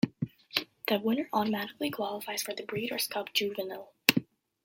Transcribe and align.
The 0.87 0.97
winner 0.99 1.29
automatically 1.31 1.91
qualifies 1.91 2.41
for 2.41 2.55
the 2.55 2.63
Breeders' 2.63 3.05
Cup 3.05 3.31
Juvenile. 3.33 3.93